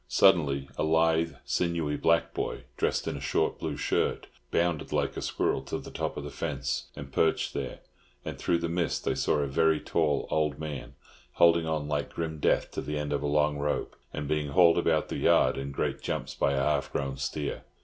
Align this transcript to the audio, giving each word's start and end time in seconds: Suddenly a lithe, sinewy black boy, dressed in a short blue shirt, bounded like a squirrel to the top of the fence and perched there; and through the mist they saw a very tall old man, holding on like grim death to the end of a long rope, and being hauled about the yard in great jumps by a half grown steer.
Suddenly 0.07 0.67
a 0.79 0.83
lithe, 0.83 1.33
sinewy 1.45 1.95
black 1.95 2.33
boy, 2.33 2.63
dressed 2.75 3.07
in 3.07 3.15
a 3.17 3.21
short 3.21 3.59
blue 3.59 3.77
shirt, 3.77 4.25
bounded 4.49 4.91
like 4.91 5.15
a 5.15 5.21
squirrel 5.21 5.61
to 5.65 5.77
the 5.77 5.91
top 5.91 6.17
of 6.17 6.23
the 6.23 6.31
fence 6.31 6.87
and 6.95 7.11
perched 7.11 7.53
there; 7.53 7.81
and 8.25 8.39
through 8.39 8.57
the 8.57 8.67
mist 8.67 9.05
they 9.05 9.13
saw 9.13 9.35
a 9.35 9.45
very 9.45 9.79
tall 9.79 10.27
old 10.31 10.57
man, 10.57 10.95
holding 11.33 11.67
on 11.67 11.87
like 11.87 12.09
grim 12.15 12.39
death 12.39 12.71
to 12.71 12.81
the 12.81 12.97
end 12.97 13.13
of 13.13 13.21
a 13.21 13.27
long 13.27 13.59
rope, 13.59 13.95
and 14.11 14.27
being 14.27 14.47
hauled 14.47 14.79
about 14.79 15.09
the 15.09 15.17
yard 15.17 15.55
in 15.55 15.71
great 15.71 16.01
jumps 16.01 16.33
by 16.33 16.53
a 16.53 16.57
half 16.63 16.91
grown 16.91 17.15
steer. 17.15 17.63